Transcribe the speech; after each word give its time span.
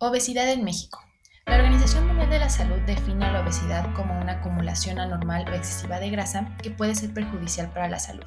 Obesidad 0.00 0.48
en 0.48 0.62
México. 0.62 1.00
La 1.44 1.56
Organización 1.56 2.06
Mundial 2.06 2.30
de 2.30 2.38
la 2.38 2.48
Salud 2.48 2.78
define 2.86 3.32
la 3.32 3.40
obesidad 3.40 3.92
como 3.96 4.16
una 4.20 4.34
acumulación 4.34 5.00
anormal 5.00 5.48
o 5.48 5.54
excesiva 5.56 5.98
de 5.98 6.08
grasa 6.08 6.56
que 6.62 6.70
puede 6.70 6.94
ser 6.94 7.12
perjudicial 7.12 7.68
para 7.72 7.88
la 7.88 7.98
salud. 7.98 8.22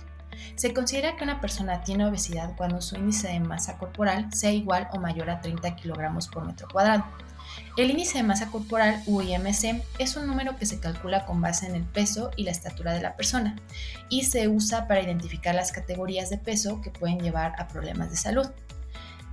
Se 0.55 0.73
considera 0.73 1.15
que 1.15 1.23
una 1.23 1.39
persona 1.39 1.81
tiene 1.81 2.05
obesidad 2.05 2.57
cuando 2.57 2.81
su 2.81 2.97
índice 2.97 3.29
de 3.29 3.39
masa 3.39 3.77
corporal 3.77 4.33
sea 4.33 4.51
igual 4.51 4.89
o 4.91 4.99
mayor 4.99 5.29
a 5.29 5.39
30 5.39 5.77
kilogramos 5.77 6.27
por 6.27 6.45
metro 6.45 6.67
cuadrado. 6.69 7.05
El 7.77 7.89
índice 7.89 8.17
de 8.17 8.23
masa 8.23 8.51
corporal 8.51 9.01
UIMC 9.05 9.81
es 9.97 10.17
un 10.17 10.27
número 10.27 10.57
que 10.57 10.65
se 10.65 10.81
calcula 10.81 11.25
con 11.25 11.39
base 11.39 11.67
en 11.67 11.75
el 11.75 11.85
peso 11.85 12.31
y 12.35 12.43
la 12.43 12.51
estatura 12.51 12.91
de 12.91 13.01
la 13.01 13.15
persona 13.15 13.55
y 14.09 14.25
se 14.25 14.49
usa 14.49 14.89
para 14.89 15.03
identificar 15.03 15.55
las 15.55 15.71
categorías 15.71 16.29
de 16.29 16.37
peso 16.37 16.81
que 16.81 16.91
pueden 16.91 17.21
llevar 17.21 17.53
a 17.57 17.69
problemas 17.69 18.09
de 18.09 18.17
salud. 18.17 18.51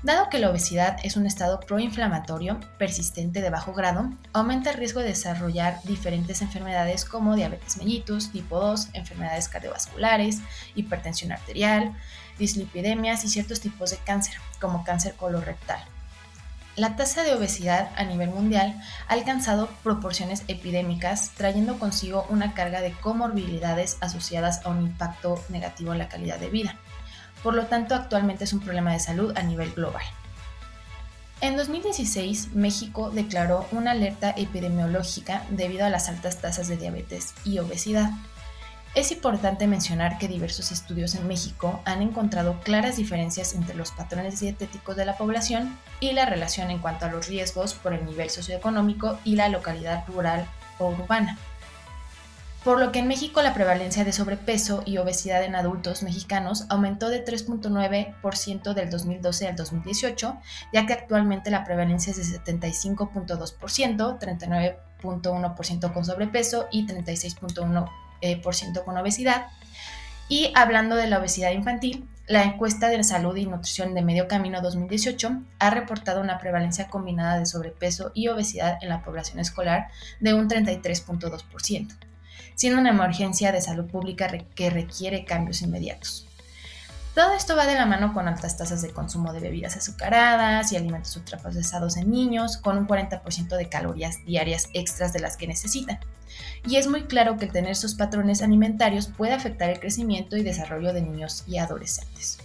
Dado 0.05 0.31
que 0.31 0.39
la 0.39 0.49
obesidad 0.49 0.97
es 1.03 1.17
un 1.17 1.27
estado 1.27 1.59
proinflamatorio 1.59 2.61
persistente 2.79 3.43
de 3.43 3.51
bajo 3.51 3.73
grado, 3.73 4.13
aumenta 4.33 4.71
el 4.71 4.77
riesgo 4.77 5.01
de 5.01 5.09
desarrollar 5.09 5.81
diferentes 5.83 6.41
enfermedades 6.41 7.05
como 7.05 7.35
diabetes 7.35 7.79
mellitus, 7.79 8.31
tipo 8.31 8.61
2, 8.61 8.91
enfermedades 8.93 9.49
cardiovasculares, 9.49 10.39
hipertensión 10.77 11.33
arterial, 11.33 11.97
dislipidemias 12.39 13.25
y 13.25 13.29
ciertos 13.29 13.61
tipos 13.61 13.91
de 13.91 13.97
cáncer, 13.97 14.37
como 14.61 14.85
cáncer 14.85 15.15
colorectal. 15.15 15.81
La 16.77 16.95
tasa 16.95 17.25
de 17.25 17.35
obesidad 17.35 17.91
a 17.97 18.05
nivel 18.05 18.31
mundial 18.31 18.81
ha 19.09 19.15
alcanzado 19.15 19.69
proporciones 19.83 20.45
epidémicas, 20.47 21.33
trayendo 21.37 21.81
consigo 21.81 22.25
una 22.31 22.55
carga 22.55 22.83
de 22.83 22.93
comorbilidades 22.93 23.97
asociadas 24.01 24.65
a 24.65 24.69
un 24.69 24.83
impacto 24.83 25.43
negativo 25.49 25.93
en 25.93 25.99
la 25.99 26.09
calidad 26.09 26.39
de 26.39 26.51
vida. 26.51 26.79
Por 27.43 27.55
lo 27.55 27.67
tanto, 27.67 27.95
actualmente 27.95 28.45
es 28.45 28.53
un 28.53 28.61
problema 28.61 28.93
de 28.93 29.01
salud 29.01 29.33
a 29.37 29.43
nivel 29.43 29.73
global. 29.73 30.05
En 31.41 31.57
2016, 31.57 32.55
México 32.55 33.11
declaró 33.11 33.67
una 33.71 33.93
alerta 33.93 34.31
epidemiológica 34.31 35.45
debido 35.51 35.87
a 35.87 35.91
las 35.91 36.09
altas 36.09 36.39
tasas 36.39 36.67
de 36.67 36.77
diabetes 36.77 37.33
y 37.45 37.61
obesidad. 37.61 38.11
Es 38.97 39.13
importante 39.13 39.69
mencionar 39.69 40.19
que 40.19 40.27
diversos 40.27 40.73
estudios 40.73 41.15
en 41.15 41.29
México 41.29 41.81
han 41.85 42.03
encontrado 42.03 42.59
claras 42.61 42.97
diferencias 42.97 43.55
entre 43.55 43.77
los 43.77 43.93
patrones 43.93 44.41
dietéticos 44.41 44.97
de 44.97 45.05
la 45.05 45.17
población 45.17 45.79
y 46.01 46.13
la 46.13 46.27
relación 46.27 46.73
en 46.73 46.81
cuanto 46.81 47.07
a 47.07 47.11
los 47.11 47.29
riesgos 47.29 47.75
por 47.75 47.93
el 47.93 48.05
nivel 48.05 48.31
socioeconómico 48.31 49.21
y 49.25 49.37
la 49.37 49.49
localidad 49.49 50.05
rural 50.09 50.45
o 50.79 50.89
urbana 50.89 51.39
por 52.65 52.81
lo 52.81 52.91
que 52.91 52.99
en 52.99 53.09
México 53.09 53.41
la 53.41 53.55
prevalencia 53.55 54.05
de 54.05 54.13
sobrepeso 54.13 54.83
y 54.85 54.99
obesidad 54.99 55.45
en 55.45 55.55
adultos 55.55 56.03
mexicanos 56.03 56.67
aumentó 56.69 57.09
de 57.09 57.25
3.9% 57.25 58.75
del 58.75 58.91
2012 58.91 59.49
al 59.49 59.57
2018, 59.57 60.39
ya 60.73 60.87
que 60.87 60.93
actualmente 60.93 61.51
la 61.51 61.65
prevalencia 61.65 62.11
es 62.11 62.17
de 62.33 62.41
75.2%, 62.41 64.19
39.1% 64.19 65.93
con 65.93 66.05
sobrepeso 66.05 66.67
y 66.73 66.87
36.1% 66.87 67.89
eh, 68.21 68.43
con 68.85 68.99
obesidad. 68.99 69.47
Y 70.29 70.53
hablando 70.55 70.97
de 70.97 71.07
la 71.07 71.21
obesidad 71.21 71.53
infantil, 71.53 72.07
la 72.27 72.43
encuesta 72.43 72.89
de 72.89 73.03
salud 73.05 73.37
y 73.37 73.47
nutrición 73.47 73.95
de 73.95 74.03
Medio 74.03 74.29
Camino 74.29 74.61
2018 74.61 75.43
ha 75.59 75.71
reportado 75.71 76.21
una 76.21 76.39
prevalencia 76.39 76.89
combinada 76.89 77.39
de 77.39 77.47
sobrepeso 77.47 78.11
y 78.13 78.29
obesidad 78.29 78.79
en 78.83 78.91
la 78.91 79.03
población 79.03 79.39
escolar 79.39 79.89
de 80.21 80.35
un 80.35 80.49
33.2% 80.49 82.08
siendo 82.55 82.81
una 82.81 82.91
emergencia 82.91 83.53
de 83.53 83.61
salud 83.61 83.87
pública 83.87 84.29
que 84.55 84.71
requiere 84.71 85.25
cambios 85.25 85.63
inmediatos. 85.63 86.29
Todo 87.19 87.33
esto 87.33 87.57
va 87.57 87.67
de 87.67 87.75
la 87.75 87.85
mano 87.85 88.15
con 88.15 88.29
altas 88.29 88.57
tasas 88.57 88.81
de 88.81 88.93
consumo 88.93 89.33
de 89.33 89.41
bebidas 89.41 89.77
azucaradas 89.77 90.71
y 90.71 90.77
alimentos 90.77 91.17
ultraprocesados 91.17 91.97
en 91.97 92.13
niños, 92.13 92.59
con 92.59 92.79
un 92.79 92.87
40% 92.87 93.57
de 93.57 93.69
calorías 93.69 94.25
diarias 94.25 94.69
extras 94.73 95.13
de 95.13 95.19
las 95.19 95.37
que 95.37 95.49
necesitan. 95.49 95.99
Y 96.65 96.77
es 96.77 96.87
muy 96.87 97.07
claro 97.07 97.37
que 97.37 97.47
el 97.47 97.51
tener 97.51 97.73
esos 97.73 97.95
patrones 97.95 98.41
alimentarios 98.41 99.09
puede 99.09 99.33
afectar 99.33 99.69
el 99.69 99.81
crecimiento 99.81 100.37
y 100.37 100.45
desarrollo 100.45 100.93
de 100.93 101.03
niños 101.03 101.43
y 101.49 101.59
adolescentes. 101.59 102.39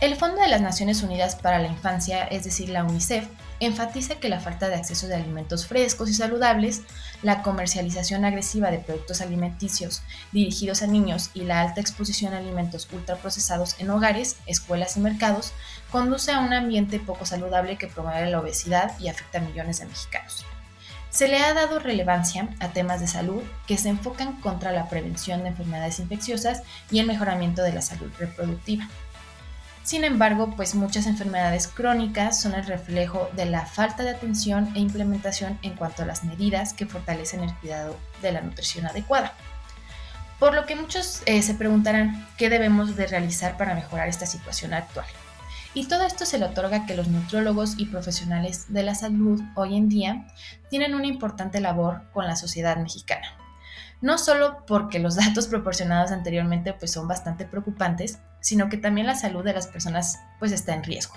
El 0.00 0.14
Fondo 0.14 0.40
de 0.40 0.46
las 0.46 0.60
Naciones 0.60 1.02
Unidas 1.02 1.34
para 1.34 1.58
la 1.58 1.66
Infancia, 1.66 2.22
es 2.22 2.44
decir, 2.44 2.68
la 2.68 2.84
UNICEF, 2.84 3.26
enfatiza 3.58 4.14
que 4.20 4.28
la 4.28 4.38
falta 4.38 4.68
de 4.68 4.76
acceso 4.76 5.08
de 5.08 5.16
alimentos 5.16 5.66
frescos 5.66 6.08
y 6.08 6.14
saludables, 6.14 6.82
la 7.22 7.42
comercialización 7.42 8.24
agresiva 8.24 8.70
de 8.70 8.78
productos 8.78 9.20
alimenticios 9.20 10.02
dirigidos 10.30 10.82
a 10.82 10.86
niños 10.86 11.30
y 11.34 11.40
la 11.40 11.60
alta 11.60 11.80
exposición 11.80 12.32
a 12.32 12.38
alimentos 12.38 12.88
ultraprocesados 12.92 13.74
en 13.80 13.90
hogares, 13.90 14.36
escuelas 14.46 14.96
y 14.96 15.00
mercados 15.00 15.52
conduce 15.90 16.30
a 16.30 16.38
un 16.38 16.52
ambiente 16.52 17.00
poco 17.00 17.26
saludable 17.26 17.76
que 17.76 17.88
promueve 17.88 18.30
la 18.30 18.38
obesidad 18.38 18.96
y 19.00 19.08
afecta 19.08 19.38
a 19.38 19.40
millones 19.40 19.80
de 19.80 19.86
mexicanos. 19.86 20.46
Se 21.10 21.26
le 21.26 21.38
ha 21.38 21.54
dado 21.54 21.80
relevancia 21.80 22.48
a 22.60 22.68
temas 22.68 23.00
de 23.00 23.08
salud 23.08 23.42
que 23.66 23.78
se 23.78 23.88
enfocan 23.88 24.40
contra 24.40 24.70
la 24.70 24.88
prevención 24.88 25.42
de 25.42 25.48
enfermedades 25.48 25.98
infecciosas 25.98 26.62
y 26.90 27.00
el 27.00 27.06
mejoramiento 27.06 27.62
de 27.62 27.72
la 27.72 27.82
salud 27.82 28.12
reproductiva. 28.18 28.88
Sin 29.88 30.04
embargo, 30.04 30.52
pues 30.54 30.74
muchas 30.74 31.06
enfermedades 31.06 31.66
crónicas 31.66 32.38
son 32.38 32.52
el 32.52 32.66
reflejo 32.66 33.30
de 33.34 33.46
la 33.46 33.64
falta 33.64 34.02
de 34.02 34.10
atención 34.10 34.70
e 34.74 34.80
implementación 34.80 35.58
en 35.62 35.76
cuanto 35.76 36.02
a 36.02 36.04
las 36.04 36.24
medidas 36.24 36.74
que 36.74 36.84
fortalecen 36.84 37.42
el 37.42 37.54
cuidado 37.54 37.96
de 38.20 38.32
la 38.32 38.42
nutrición 38.42 38.84
adecuada. 38.84 39.32
Por 40.38 40.52
lo 40.52 40.66
que 40.66 40.76
muchos 40.76 41.22
eh, 41.24 41.40
se 41.40 41.54
preguntarán 41.54 42.28
qué 42.36 42.50
debemos 42.50 42.96
de 42.96 43.06
realizar 43.06 43.56
para 43.56 43.74
mejorar 43.74 44.08
esta 44.10 44.26
situación 44.26 44.74
actual. 44.74 45.06
Y 45.72 45.86
todo 45.86 46.04
esto 46.04 46.26
se 46.26 46.36
le 46.36 46.44
otorga 46.44 46.84
que 46.84 46.94
los 46.94 47.08
nutriólogos 47.08 47.78
y 47.78 47.86
profesionales 47.86 48.66
de 48.68 48.82
la 48.82 48.94
salud 48.94 49.40
hoy 49.54 49.74
en 49.74 49.88
día 49.88 50.26
tienen 50.68 50.94
una 50.94 51.06
importante 51.06 51.60
labor 51.60 52.02
con 52.12 52.26
la 52.26 52.36
sociedad 52.36 52.76
mexicana 52.76 53.38
no 54.00 54.18
solo 54.18 54.64
porque 54.66 54.98
los 54.98 55.16
datos 55.24 55.46
proporcionados 55.46 56.10
anteriormente 56.10 56.72
pues 56.72 56.92
son 56.92 57.08
bastante 57.08 57.44
preocupantes, 57.44 58.18
sino 58.40 58.68
que 58.68 58.76
también 58.76 59.06
la 59.06 59.14
salud 59.14 59.44
de 59.44 59.52
las 59.52 59.66
personas 59.66 60.18
pues 60.38 60.52
está 60.52 60.74
en 60.74 60.84
riesgo. 60.84 61.14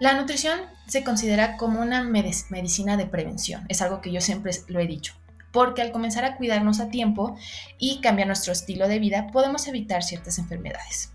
La 0.00 0.14
nutrición 0.14 0.58
se 0.88 1.04
considera 1.04 1.56
como 1.56 1.80
una 1.80 2.02
medicina 2.02 2.96
de 2.96 3.06
prevención, 3.06 3.64
es 3.68 3.82
algo 3.82 4.00
que 4.00 4.10
yo 4.10 4.20
siempre 4.20 4.52
lo 4.66 4.80
he 4.80 4.86
dicho, 4.86 5.14
porque 5.52 5.80
al 5.82 5.92
comenzar 5.92 6.24
a 6.24 6.36
cuidarnos 6.36 6.80
a 6.80 6.88
tiempo 6.88 7.36
y 7.78 8.00
cambiar 8.00 8.26
nuestro 8.26 8.52
estilo 8.52 8.88
de 8.88 8.98
vida 8.98 9.28
podemos 9.28 9.68
evitar 9.68 10.02
ciertas 10.02 10.38
enfermedades 10.38 11.12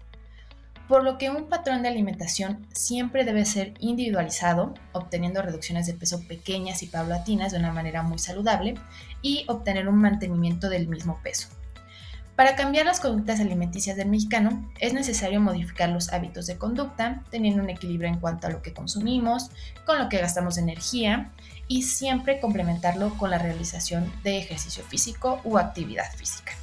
por 0.87 1.03
lo 1.03 1.17
que 1.17 1.29
un 1.29 1.47
patrón 1.47 1.81
de 1.81 1.89
alimentación 1.89 2.65
siempre 2.73 3.25
debe 3.25 3.45
ser 3.45 3.73
individualizado, 3.79 4.73
obteniendo 4.93 5.41
reducciones 5.41 5.85
de 5.85 5.93
peso 5.93 6.25
pequeñas 6.27 6.81
y 6.81 6.87
paulatinas 6.87 7.51
de 7.51 7.59
una 7.59 7.73
manera 7.73 8.03
muy 8.03 8.19
saludable 8.19 8.75
y 9.21 9.45
obtener 9.47 9.89
un 9.89 9.97
mantenimiento 9.97 10.69
del 10.69 10.87
mismo 10.87 11.19
peso. 11.21 11.49
Para 12.37 12.55
cambiar 12.55 12.85
las 12.85 12.99
conductas 12.99 13.39
alimenticias 13.39 13.97
del 13.97 14.09
mexicano 14.09 14.71
es 14.79 14.93
necesario 14.93 15.41
modificar 15.41 15.89
los 15.89 16.13
hábitos 16.13 16.45
de 16.45 16.57
conducta, 16.57 17.23
teniendo 17.31 17.63
un 17.63 17.69
equilibrio 17.71 18.09
en 18.09 18.19
cuanto 18.19 18.45
a 18.45 18.51
lo 18.51 18.61
que 18.61 18.73
consumimos, 18.73 19.49
con 19.85 19.97
lo 19.97 20.07
que 20.07 20.19
gastamos 20.19 20.59
energía 20.59 21.31
y 21.67 21.81
siempre 21.81 22.39
complementarlo 22.39 23.17
con 23.17 23.31
la 23.31 23.39
realización 23.39 24.13
de 24.23 24.37
ejercicio 24.37 24.83
físico 24.83 25.41
u 25.43 25.57
actividad 25.57 26.11
física 26.15 26.53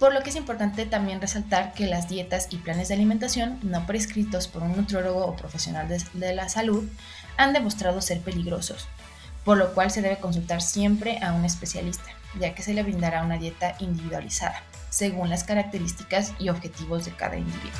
por 0.00 0.14
lo 0.14 0.22
que 0.22 0.30
es 0.30 0.36
importante 0.36 0.86
también 0.86 1.20
resaltar 1.20 1.74
que 1.74 1.86
las 1.86 2.08
dietas 2.08 2.48
y 2.50 2.56
planes 2.56 2.88
de 2.88 2.94
alimentación 2.94 3.60
no 3.62 3.86
prescritos 3.86 4.48
por 4.48 4.62
un 4.62 4.74
nutriólogo 4.74 5.26
o 5.26 5.36
profesional 5.36 5.88
de, 5.88 6.34
la 6.34 6.48
salud 6.48 6.88
han 7.36 7.52
demostrado 7.52 8.00
ser 8.00 8.20
peligrosos, 8.20 8.88
por 9.44 9.58
lo 9.58 9.74
cual 9.74 9.90
se 9.90 10.00
debe 10.00 10.16
consultar 10.16 10.62
siempre 10.62 11.18
a 11.22 11.34
un 11.34 11.44
especialista, 11.44 12.10
ya 12.40 12.54
que 12.54 12.62
se 12.62 12.72
le 12.72 12.82
brindará 12.82 13.22
una 13.22 13.36
dieta 13.36 13.76
individualizada, 13.78 14.62
según 14.88 15.28
las 15.28 15.44
características 15.44 16.32
y 16.38 16.48
objetivos 16.48 17.04
de 17.04 17.12
cada 17.12 17.36
individuo. 17.36 17.70